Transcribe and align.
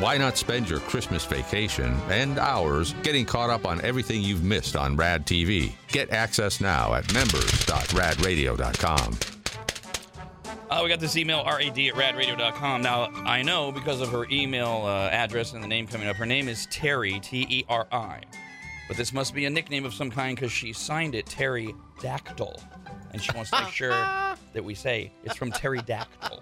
Why 0.00 0.16
not 0.16 0.38
spend 0.38 0.70
your 0.70 0.78
Christmas 0.80 1.26
vacation 1.26 1.94
and 2.08 2.38
hours 2.38 2.94
getting 3.02 3.26
caught 3.26 3.50
up 3.50 3.66
on 3.66 3.82
everything 3.82 4.22
you've 4.22 4.42
missed 4.42 4.74
on 4.74 4.96
Rad 4.96 5.26
TV? 5.26 5.74
Get 5.88 6.08
access 6.08 6.58
now 6.58 6.94
at 6.94 7.12
members.radradio.com. 7.12 9.18
Uh, 10.70 10.80
we 10.82 10.88
got 10.88 11.00
this 11.00 11.18
email, 11.18 11.44
rad 11.44 11.60
at 11.60 11.74
radradio.com. 11.76 12.80
Now, 12.80 13.10
I 13.26 13.42
know 13.42 13.72
because 13.72 14.00
of 14.00 14.08
her 14.08 14.24
email 14.30 14.84
uh, 14.86 15.10
address 15.10 15.52
and 15.52 15.62
the 15.62 15.68
name 15.68 15.86
coming 15.86 16.08
up, 16.08 16.16
her 16.16 16.24
name 16.24 16.48
is 16.48 16.66
Terry, 16.70 17.20
T 17.20 17.46
E 17.50 17.66
R 17.68 17.86
I. 17.92 18.22
But 18.88 18.96
this 18.96 19.12
must 19.12 19.34
be 19.34 19.44
a 19.44 19.50
nickname 19.50 19.84
of 19.84 19.92
some 19.92 20.10
kind 20.10 20.34
because 20.34 20.50
she 20.50 20.72
signed 20.72 21.14
it 21.14 21.26
Terry 21.26 21.74
Dactyl. 22.00 22.58
And 23.12 23.20
she 23.20 23.36
wants 23.36 23.50
to 23.50 23.60
make 23.60 23.74
sure 23.74 23.90
that 24.54 24.64
we 24.64 24.74
say 24.74 25.12
it's 25.24 25.36
from 25.36 25.52
Terry 25.52 25.80
Dactyl. 25.80 26.40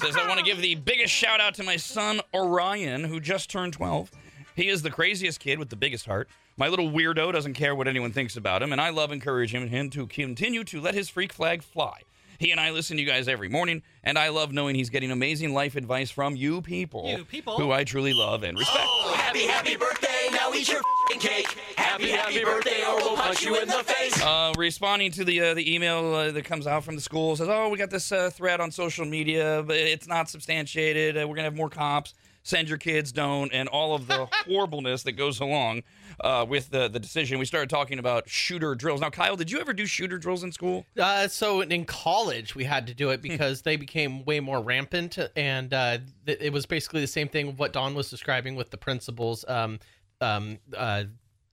Says, 0.00 0.16
I 0.16 0.26
want 0.28 0.38
to 0.38 0.44
give 0.44 0.60
the 0.60 0.74
biggest 0.74 1.12
shout 1.12 1.40
out 1.40 1.54
to 1.54 1.62
my 1.62 1.76
son, 1.76 2.20
Orion, 2.34 3.04
who 3.04 3.18
just 3.20 3.48
turned 3.50 3.72
12. 3.72 4.10
He 4.54 4.68
is 4.68 4.82
the 4.82 4.90
craziest 4.90 5.40
kid 5.40 5.58
with 5.58 5.70
the 5.70 5.76
biggest 5.76 6.06
heart. 6.06 6.28
My 6.56 6.68
little 6.68 6.90
weirdo 6.90 7.32
doesn't 7.32 7.54
care 7.54 7.74
what 7.74 7.88
anyone 7.88 8.12
thinks 8.12 8.36
about 8.36 8.62
him, 8.62 8.72
and 8.72 8.80
I 8.80 8.90
love 8.90 9.12
encouraging 9.12 9.68
him 9.68 9.90
to 9.90 10.06
continue 10.06 10.64
to 10.64 10.80
let 10.80 10.94
his 10.94 11.08
freak 11.08 11.32
flag 11.32 11.62
fly. 11.62 12.00
He 12.38 12.50
and 12.50 12.60
I 12.60 12.70
listen 12.70 12.96
to 12.98 13.02
you 13.02 13.08
guys 13.08 13.28
every 13.28 13.48
morning, 13.48 13.82
and 14.04 14.18
I 14.18 14.28
love 14.28 14.52
knowing 14.52 14.74
he's 14.74 14.90
getting 14.90 15.10
amazing 15.10 15.54
life 15.54 15.76
advice 15.76 16.10
from 16.10 16.36
you 16.36 16.60
people, 16.60 17.08
You 17.08 17.24
people. 17.24 17.56
who 17.56 17.72
I 17.72 17.84
truly 17.84 18.12
love 18.12 18.42
and 18.42 18.58
respect. 18.58 18.84
Oh, 18.86 19.14
happy, 19.16 19.46
happy 19.46 19.76
birthday. 19.76 20.05
Now 20.56 20.60
eat 20.60 20.68
your 20.72 20.80
fing 21.10 21.20
cake. 21.20 21.58
Happy, 21.76 22.10
happy 22.10 22.42
birthday, 22.42 22.82
or 22.86 22.96
we'll 22.96 23.16
punch 23.16 23.42
you 23.42 23.56
in 23.60 23.68
the 23.68 23.84
face. 23.84 24.22
Uh, 24.22 24.54
responding 24.56 25.10
to 25.12 25.24
the 25.24 25.40
uh, 25.40 25.54
the 25.54 25.74
email 25.74 26.14
uh, 26.14 26.30
that 26.30 26.44
comes 26.46 26.66
out 26.66 26.82
from 26.82 26.94
the 26.94 27.02
school 27.02 27.36
says, 27.36 27.48
"Oh, 27.50 27.68
we 27.68 27.76
got 27.76 27.90
this 27.90 28.10
uh, 28.10 28.30
thread 28.30 28.60
on 28.60 28.70
social 28.70 29.04
media, 29.04 29.62
but 29.66 29.76
it's 29.76 30.08
not 30.08 30.30
substantiated. 30.30 31.16
Uh, 31.22 31.28
we're 31.28 31.36
gonna 31.36 31.44
have 31.44 31.56
more 31.56 31.68
cops. 31.68 32.14
Send 32.42 32.68
your 32.68 32.78
kids, 32.78 33.12
don't, 33.12 33.52
and 33.52 33.68
all 33.68 33.94
of 33.94 34.06
the 34.06 34.28
horribleness 34.46 35.02
that 35.02 35.12
goes 35.12 35.40
along 35.40 35.82
uh, 36.20 36.46
with 36.48 36.70
the 36.70 36.88
the 36.88 37.00
decision." 37.00 37.38
We 37.38 37.44
started 37.44 37.68
talking 37.68 37.98
about 37.98 38.26
shooter 38.26 38.74
drills. 38.74 39.02
Now, 39.02 39.10
Kyle, 39.10 39.36
did 39.36 39.50
you 39.50 39.60
ever 39.60 39.74
do 39.74 39.84
shooter 39.84 40.16
drills 40.16 40.42
in 40.42 40.52
school? 40.52 40.86
Uh, 40.98 41.28
so 41.28 41.60
in 41.60 41.84
college, 41.84 42.54
we 42.54 42.64
had 42.64 42.86
to 42.86 42.94
do 42.94 43.10
it 43.10 43.20
because 43.20 43.60
they 43.60 43.76
became 43.76 44.24
way 44.24 44.40
more 44.40 44.62
rampant, 44.62 45.18
and 45.36 45.74
uh, 45.74 45.98
th- 46.24 46.38
it 46.40 46.52
was 46.52 46.64
basically 46.64 47.02
the 47.02 47.06
same 47.06 47.28
thing 47.28 47.56
what 47.58 47.74
Don 47.74 47.94
was 47.94 48.08
describing 48.08 48.56
with 48.56 48.70
the 48.70 48.78
principals. 48.78 49.44
Um, 49.48 49.78
um, 50.20 50.58
uh, 50.76 51.04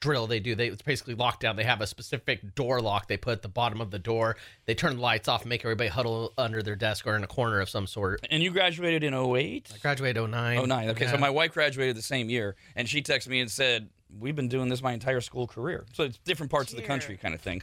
drill 0.00 0.26
they 0.26 0.40
do. 0.40 0.54
They 0.54 0.68
it's 0.68 0.82
basically 0.82 1.14
lockdown 1.14 1.56
they 1.56 1.64
have 1.64 1.80
a 1.80 1.86
specific 1.86 2.54
door 2.54 2.80
lock. 2.80 3.08
They 3.08 3.16
put 3.16 3.32
at 3.32 3.42
the 3.42 3.48
bottom 3.48 3.80
of 3.80 3.90
the 3.90 3.98
door. 3.98 4.36
They 4.66 4.74
turn 4.74 4.96
the 4.96 5.02
lights 5.02 5.28
off 5.28 5.42
and 5.42 5.48
make 5.48 5.64
everybody 5.64 5.88
huddle 5.88 6.32
under 6.38 6.62
their 6.62 6.76
desk 6.76 7.06
or 7.06 7.16
in 7.16 7.24
a 7.24 7.28
corner 7.28 7.60
of 7.60 7.68
some 7.68 7.86
sort. 7.86 8.26
And 8.30 8.42
you 8.42 8.50
graduated 8.50 9.02
in 9.04 9.14
08? 9.14 9.72
i 9.74 9.78
graduated 9.78 10.30
09 10.30 10.58
Oh 10.58 10.64
nine. 10.64 10.90
Okay, 10.90 11.06
so 11.06 11.16
my 11.18 11.30
wife 11.30 11.52
graduated 11.52 11.96
the 11.96 12.02
same 12.02 12.30
year, 12.30 12.56
and 12.76 12.88
she 12.88 13.02
texted 13.02 13.28
me 13.28 13.40
and 13.40 13.50
said, 13.50 13.88
"We've 14.18 14.36
been 14.36 14.48
doing 14.48 14.68
this 14.68 14.82
my 14.82 14.92
entire 14.92 15.20
school 15.20 15.46
career." 15.46 15.86
So 15.92 16.04
it's 16.04 16.18
different 16.18 16.50
parts 16.50 16.72
of 16.72 16.78
the 16.78 16.84
country, 16.84 17.16
kind 17.16 17.34
of 17.34 17.40
thing. 17.40 17.62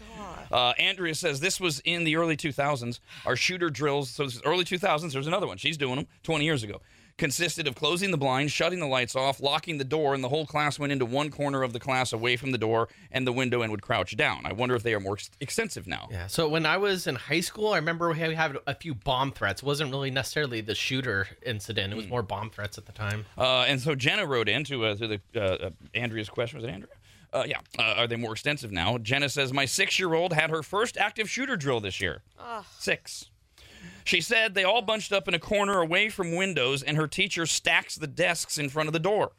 Uh, 0.51 0.73
Andrea 0.77 1.15
says 1.15 1.39
this 1.39 1.59
was 1.59 1.79
in 1.85 2.03
the 2.03 2.15
early 2.15 2.37
2000s. 2.37 2.99
Our 3.25 3.35
shooter 3.35 3.69
drills. 3.69 4.09
So 4.09 4.25
this 4.25 4.35
is 4.35 4.41
early 4.43 4.63
2000s. 4.65 5.11
There's 5.13 5.27
another 5.27 5.47
one. 5.47 5.57
She's 5.57 5.77
doing 5.77 5.95
them 5.97 6.07
20 6.23 6.45
years 6.45 6.63
ago. 6.63 6.81
Consisted 7.17 7.65
of 7.65 7.75
closing 7.75 8.11
the 8.11 8.17
blinds, 8.17 8.51
shutting 8.51 8.81
the 8.81 8.85
lights 8.87 9.15
off, 9.15 9.39
locking 9.39 9.77
the 9.77 9.85
door, 9.85 10.13
and 10.13 10.21
the 10.21 10.27
whole 10.27 10.45
class 10.45 10.77
went 10.77 10.91
into 10.91 11.05
one 11.05 11.31
corner 11.31 11.63
of 11.63 11.71
the 11.71 11.79
class 11.79 12.11
away 12.11 12.35
from 12.35 12.51
the 12.51 12.57
door 12.57 12.89
and 13.09 13.25
the 13.25 13.31
window 13.31 13.61
and 13.61 13.71
would 13.71 13.81
crouch 13.81 14.17
down. 14.17 14.41
I 14.45 14.51
wonder 14.51 14.75
if 14.75 14.83
they 14.83 14.93
are 14.93 14.99
more 14.99 15.13
ex- 15.13 15.31
extensive 15.39 15.87
now. 15.87 16.09
Yeah. 16.11 16.27
So 16.27 16.49
when 16.49 16.65
I 16.65 16.75
was 16.75 17.07
in 17.07 17.15
high 17.15 17.39
school, 17.39 17.69
I 17.71 17.77
remember 17.77 18.11
we 18.11 18.17
had 18.35 18.57
a 18.67 18.75
few 18.75 18.93
bomb 18.93 19.31
threats. 19.31 19.61
It 19.61 19.65
wasn't 19.65 19.91
really 19.91 20.11
necessarily 20.11 20.59
the 20.59 20.75
shooter 20.75 21.29
incident. 21.41 21.93
It 21.93 21.95
was 21.95 22.09
more 22.09 22.21
bomb 22.21 22.49
threats 22.49 22.77
at 22.77 22.85
the 22.85 22.91
time. 22.91 23.25
Uh, 23.37 23.61
and 23.61 23.79
so 23.79 23.95
Jenna 23.95 24.25
wrote 24.25 24.49
into 24.49 24.83
uh, 24.85 24.95
to 24.95 25.07
the 25.07 25.21
uh, 25.37 25.39
uh, 25.39 25.69
Andrea's 25.93 26.27
question. 26.27 26.57
Was 26.57 26.65
it 26.65 26.71
Andrea? 26.73 26.91
Uh, 27.35 27.43
yeah. 27.45 27.59
Uh, 27.77 27.95
are 27.97 28.07
they 28.07 28.15
more 28.15 28.31
extensive 28.31 28.71
now? 28.71 28.97
Jenna 28.97 29.29
says 29.29 29.51
my 29.51 29.65
six-year-old 29.65 30.33
had 30.33 30.49
her 30.49 30.63
first 30.63 30.97
active 30.97 31.29
shooter 31.29 31.57
drill 31.57 31.81
this 31.81 31.99
year. 31.99 32.23
Six. 32.79 33.29
She 34.05 34.21
said 34.21 34.53
they 34.53 34.63
all 34.63 34.81
bunched 34.81 35.11
up 35.11 35.27
in 35.27 35.33
a 35.33 35.39
corner 35.39 35.79
away 35.81 36.09
from 36.09 36.35
windows, 36.35 36.81
and 36.81 36.95
her 36.95 37.07
teacher 37.07 37.45
stacks 37.45 37.95
the 37.95 38.07
desks 38.07 38.57
in 38.57 38.69
front 38.69 38.87
of 38.87 38.93
the 38.93 38.99
door. 38.99 39.33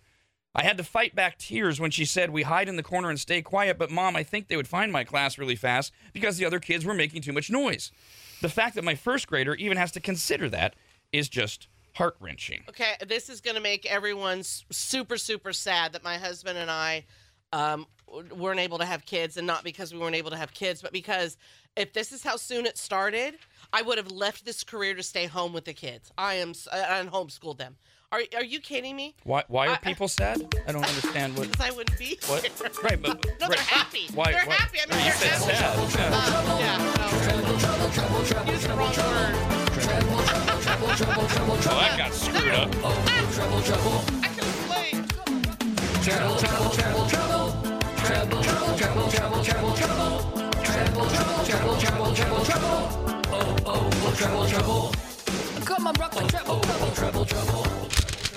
I 0.55 0.63
had 0.63 0.79
to 0.79 0.85
fight 0.85 1.15
back 1.15 1.39
tears 1.39 1.79
when 1.79 1.91
she 1.91 2.05
said 2.05 2.31
we 2.31 2.43
hide 2.43 2.69
in 2.69 2.77
the 2.77 2.83
corner 2.83 3.11
and 3.11 3.21
stay 3.21 3.43
quiet, 3.43 3.79
but 3.79 3.91
mom, 3.91 4.17
I 4.17 4.23
think 4.23 4.49
they 4.49 4.57
would 4.57 4.67
find 4.67 4.91
my 4.91 5.05
class 5.05 5.39
really 5.39 5.57
fast 5.57 5.93
because 6.13 6.39
the 6.39 6.47
other 6.47 6.59
kids 6.59 6.85
were 6.85 6.95
making 6.95 7.23
too 7.23 7.33
much 7.33 7.51
noise. 7.51 7.93
The 8.41 8.49
fact 8.49 8.75
that 8.75 8.85
my 8.85 8.95
first 8.95 9.27
grader 9.27 9.55
even 9.55 9.77
has 9.77 9.93
to 9.93 10.01
consider 10.01 10.49
that 10.49 10.75
is 11.13 11.29
just 11.29 11.69
heart 11.95 12.17
wrenching. 12.21 12.65
Okay, 12.69 12.95
this 13.07 13.29
is 13.29 13.41
going 13.41 13.57
to 13.57 13.63
make 13.63 13.87
everyone 13.87 14.43
super, 14.43 15.17
super 15.19 15.53
sad 15.53 15.93
that 15.93 16.03
my 16.03 16.19
husband 16.19 16.59
and 16.59 16.71
I 16.71 17.05
um, 17.53 17.87
weren't 18.35 18.61
able 18.61 18.79
to 18.79 18.85
have 18.85 19.05
kids, 19.07 19.37
and 19.37 19.47
not 19.47 19.65
because 19.65 19.93
we 19.93 19.99
weren't 19.99 20.17
able 20.17 20.31
to 20.31 20.37
have 20.37 20.53
kids, 20.53 20.81
but 20.83 20.93
because 20.93 21.37
if 21.77 21.93
this 21.93 22.13
is 22.13 22.23
how 22.23 22.37
soon 22.37 22.67
it 22.67 22.79
started, 22.79 23.35
I 23.73 23.83
would 23.83 23.99
have 23.99 24.11
left 24.11 24.45
this 24.45 24.65
career 24.65 24.95
to 24.95 25.03
stay 25.03 25.27
home 25.27 25.53
with 25.53 25.65
the 25.65 25.75
kids. 25.75 26.11
I 26.17 26.35
am 26.35 26.53
and 26.73 27.11
homeschooled 27.11 27.59
them. 27.59 27.77
Are 28.13 28.21
Are 28.37 28.45
you 28.45 28.61
kidding 28.61 28.95
me? 28.97 29.15
Why, 29.25 29.43
why 29.49 29.67
are 29.67 29.73
I- 29.73 29.79
people 29.79 30.07
sad? 30.09 30.55
I 30.69 30.73
don't 30.73 30.85
understand 30.87 31.37
what. 31.37 31.51
Because 31.51 31.67
I 31.67 31.71
wouldn't 31.75 31.99
be. 31.99 32.19
What? 32.29 32.45
here. 32.45 32.71
Right, 32.83 33.03
but 33.03 33.25
No, 33.41 33.49
right. 33.49 33.57
they're 33.57 33.59
happy. 33.59 34.07
Why? 34.15 34.31
They're 34.33 34.47
why- 34.47 34.55
happy. 34.55 34.79
I 34.81 34.87
mean, 34.95 35.05
you 35.05 35.13
they're 35.13 35.31
happy. 35.31 35.93
sad. 35.93 35.99
Yeah. 35.99 36.11
Uh, 36.15 36.59
yeah. 36.61 36.79
No. 38.47 38.53
Use 38.53 38.63
the 38.65 38.75
wrong 38.75 38.95
word. 38.97 39.35
Oh, 41.69 41.79
that 41.81 41.99
got 41.99 42.13
screwed 42.15 42.49
up. 42.55 42.71
I 44.23 44.29
can 44.29 44.45
explain. 54.17 54.47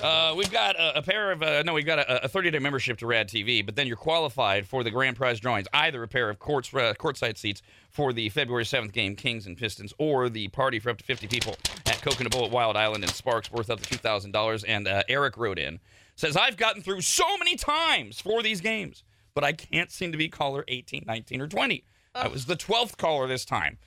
Uh, 0.02 0.34
we've 0.34 0.50
got 0.50 0.76
a, 0.76 0.98
a 0.98 1.02
pair 1.02 1.30
of 1.30 1.42
uh, 1.42 1.62
no, 1.62 1.74
we've 1.74 1.84
got 1.86 1.98
a, 1.98 2.24
a 2.24 2.28
30 2.28 2.52
day 2.52 2.58
membership 2.58 2.98
to 2.98 3.06
Rad 3.06 3.28
TV, 3.28 3.64
but 3.64 3.76
then 3.76 3.86
you're 3.86 3.96
qualified 3.96 4.66
for 4.66 4.82
the 4.82 4.90
grand 4.90 5.16
prize 5.16 5.40
drawings, 5.40 5.66
either 5.74 6.02
a 6.02 6.08
pair 6.08 6.30
of 6.30 6.38
courts 6.38 6.72
uh, 6.72 6.94
courtside 6.98 7.36
seats 7.36 7.60
for 7.90 8.12
the 8.12 8.28
February 8.30 8.64
7th 8.64 8.92
game, 8.92 9.14
Kings 9.14 9.46
and 9.46 9.56
Pistons, 9.56 9.92
or 9.98 10.28
the 10.28 10.48
party 10.48 10.78
for 10.78 10.90
up 10.90 10.98
to 10.98 11.04
50 11.04 11.26
people 11.26 11.56
at 11.86 12.00
Coconut 12.00 12.32
Bowl 12.32 12.44
at 12.46 12.50
Wild 12.50 12.76
Island 12.76 13.04
in 13.04 13.10
Sparks, 13.10 13.52
worth 13.52 13.68
up 13.70 13.80
to 13.80 13.98
$2,000. 13.98 14.64
And 14.66 14.88
uh, 14.88 15.02
Eric 15.08 15.36
wrote 15.36 15.58
in 15.58 15.80
says 16.16 16.36
I've 16.36 16.56
gotten 16.56 16.82
through 16.82 17.00
so 17.00 17.36
many 17.38 17.56
times 17.56 18.20
for 18.20 18.42
these 18.42 18.60
games, 18.60 19.04
but 19.34 19.44
I 19.44 19.52
can't 19.52 19.90
seem 19.90 20.12
to 20.12 20.18
be 20.18 20.28
caller 20.28 20.64
18, 20.68 21.04
19, 21.06 21.40
or 21.40 21.48
20. 21.48 21.84
I 22.14 22.28
was 22.28 22.46
the 22.46 22.56
12th 22.56 22.96
caller 22.96 23.26
this 23.26 23.44
time. 23.44 23.78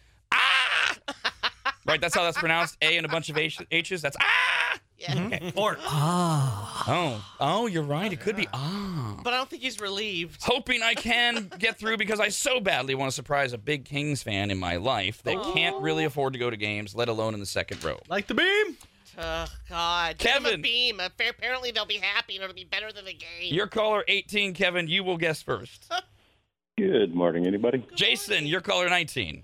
Ah! 1.87 1.91
right, 1.91 2.01
that's 2.01 2.15
how 2.15 2.23
that's 2.23 2.37
pronounced. 2.37 2.77
A 2.81 2.97
and 2.97 3.05
a 3.05 3.09
bunch 3.09 3.29
of 3.29 3.37
H- 3.37 3.59
H's. 3.71 4.01
That's 4.01 4.17
ah. 4.19 4.79
Yeah. 4.97 5.51
Or 5.55 5.77
Oh, 5.81 7.25
oh, 7.41 7.67
you're 7.67 7.83
right. 7.83 8.11
It 8.13 8.21
could 8.21 8.37
be 8.37 8.47
ah. 8.53 9.19
But 9.21 9.33
I 9.33 9.37
don't 9.37 9.49
think 9.49 9.61
he's 9.61 9.81
relieved. 9.81 10.41
Hoping 10.43 10.81
I 10.81 10.93
can 10.93 11.51
get 11.59 11.77
through 11.77 11.97
because 11.97 12.19
I 12.21 12.29
so 12.29 12.59
badly 12.61 12.95
want 12.95 13.09
to 13.11 13.15
surprise 13.15 13.51
a 13.53 13.57
big 13.57 13.83
Kings 13.85 14.23
fan 14.23 14.49
in 14.49 14.57
my 14.59 14.77
life 14.77 15.21
that 15.23 15.41
can't 15.53 15.81
really 15.81 16.05
afford 16.05 16.33
to 16.33 16.39
go 16.39 16.49
to 16.49 16.55
games, 16.55 16.95
let 16.95 17.09
alone 17.09 17.33
in 17.33 17.39
the 17.41 17.45
second 17.45 17.83
row. 17.83 17.99
like 18.07 18.27
the 18.27 18.33
beam. 18.33 18.77
Oh 19.17 19.45
God, 19.69 20.17
Give 20.17 20.31
'em 20.31 20.43
Kevin. 20.43 20.59
a 20.59 20.63
beam. 20.63 20.99
Apparently 20.99 21.71
they'll 21.71 21.85
be 21.85 21.97
happy 21.97 22.35
and 22.35 22.43
it'll 22.43 22.55
be 22.55 22.63
better 22.63 22.91
than 22.91 23.05
the 23.05 23.13
game. 23.13 23.53
Your 23.53 23.67
caller 23.67 24.03
18, 24.07 24.53
Kevin, 24.53 24.87
you 24.87 25.03
will 25.03 25.17
guess 25.17 25.41
first. 25.41 25.91
Good 26.77 27.13
morning, 27.13 27.45
anybody. 27.45 27.85
Jason, 27.93 28.47
your 28.47 28.61
caller 28.61 28.89
19. 28.89 29.43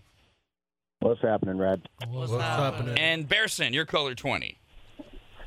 What's 1.01 1.21
happening, 1.21 1.57
Rad? 1.57 1.87
What's 2.09 2.33
happening? 2.33 2.97
And 2.97 3.27
Bearson, 3.27 3.73
your 3.73 3.85
color 3.85 4.15
20. 4.15 4.59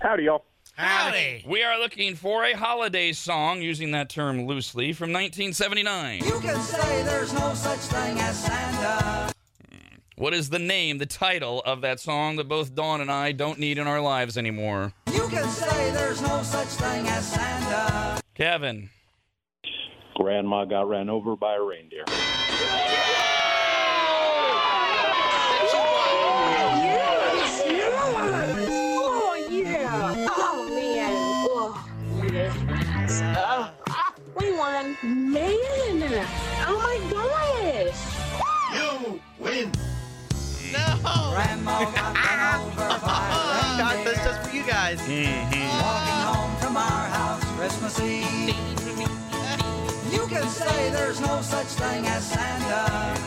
Howdy, 0.00 0.22
y'all. 0.22 0.46
Howdy. 0.76 1.44
We 1.46 1.62
are 1.62 1.78
looking 1.78 2.14
for 2.14 2.43
a 2.44 2.54
holiday 2.54 3.12
song, 3.12 3.60
using 3.60 3.90
that 3.90 4.08
term 4.08 4.46
loosely, 4.46 4.94
from 4.94 5.12
1979. 5.12 6.25
You 6.25 6.40
can 6.40 6.58
say 6.58 7.02
there's 7.02 7.34
no 7.34 7.52
such 7.52 7.81
thing 7.81 8.19
as 8.19 8.43
Santa. 8.43 9.34
What 10.16 10.32
is 10.32 10.49
the 10.49 10.58
name, 10.58 10.96
the 10.96 11.04
title 11.04 11.62
of 11.66 11.82
that 11.82 12.00
song 12.00 12.37
that 12.37 12.49
both 12.49 12.75
Dawn 12.75 13.02
and 13.02 13.12
I 13.12 13.32
don't 13.32 13.58
need 13.58 13.76
in 13.76 13.87
our 13.87 14.00
lives 14.00 14.38
anymore? 14.38 14.94
You 15.12 15.28
can 15.28 15.46
say 15.50 15.90
there's 15.90 16.22
no 16.22 16.43
such 16.43 16.69
thing 16.69 17.06
as 17.08 17.31
Santa. 17.31 18.22
Kevin. 18.34 18.88
Grandma 20.14 20.64
got 20.64 20.88
ran 20.88 21.10
over 21.10 21.37
by 21.37 21.56
a 21.56 21.62
reindeer. 21.62 22.04
This 41.64 41.94
reindeer. 43.94 44.14
just 44.25 44.49
for 44.49 44.56
you 44.56 44.64
guys. 44.64 45.00
Mm-hmm. 45.00 45.82
Walking 45.82 46.20
home 46.26 46.56
from 46.61 46.76
our 46.76 47.03
Tennessee. 47.93 48.55
You 50.11 50.26
can 50.29 50.49
say 50.49 50.91
there's 50.91 51.20
no 51.20 51.41
such 51.43 51.67
thing 51.67 52.06
as 52.06 52.25
Santa, 52.25 53.20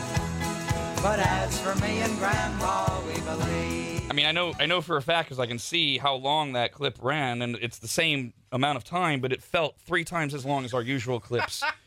but 1.02 1.18
as 1.18 1.60
for 1.60 1.74
me 1.76 2.00
and 2.00 2.16
Grandpa, 2.18 3.00
we 3.06 3.20
believe. 3.20 4.10
I 4.10 4.14
mean, 4.14 4.26
I 4.26 4.32
know, 4.32 4.54
I 4.58 4.66
know 4.66 4.80
for 4.80 4.96
a 4.96 5.02
fact 5.02 5.28
because 5.28 5.38
I 5.38 5.46
can 5.46 5.58
see 5.58 5.98
how 5.98 6.14
long 6.14 6.52
that 6.52 6.72
clip 6.72 6.98
ran, 7.00 7.42
and 7.42 7.56
it's 7.56 7.78
the 7.78 7.88
same 7.88 8.32
amount 8.52 8.76
of 8.76 8.84
time, 8.84 9.20
but 9.20 9.32
it 9.32 9.42
felt 9.42 9.76
three 9.78 10.04
times 10.04 10.34
as 10.34 10.44
long 10.44 10.64
as 10.64 10.74
our 10.74 10.82
usual 10.82 11.20
clips. 11.20 11.62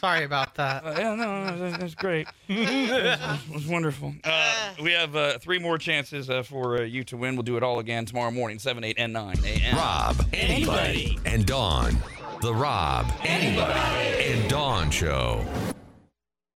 Sorry 0.00 0.24
about 0.24 0.54
that. 0.56 0.84
Uh, 0.84 0.94
yeah, 0.98 1.14
no, 1.14 1.54
no, 1.54 1.70
that's 1.72 1.94
great. 1.94 2.26
it, 2.48 2.58
was, 2.58 3.40
it 3.48 3.54
was 3.54 3.66
wonderful. 3.66 4.14
Uh, 4.24 4.74
we 4.82 4.92
have 4.92 5.14
uh, 5.14 5.38
three 5.38 5.58
more 5.58 5.78
chances 5.78 6.28
uh, 6.28 6.42
for 6.42 6.78
uh, 6.78 6.82
you 6.82 7.04
to 7.04 7.16
win. 7.16 7.36
We'll 7.36 7.44
do 7.44 7.56
it 7.56 7.62
all 7.62 7.78
again 7.78 8.06
tomorrow 8.06 8.30
morning, 8.30 8.58
7, 8.58 8.82
8, 8.82 8.96
and 8.98 9.12
9 9.12 9.36
a.m. 9.44 9.76
Rob, 9.76 10.26
anybody, 10.32 11.18
and 11.24 11.46
Dawn. 11.46 11.96
The 12.42 12.54
Rob, 12.54 13.06
anybody, 13.22 14.32
and 14.32 14.48
Dawn 14.48 14.90
Show. 14.90 15.44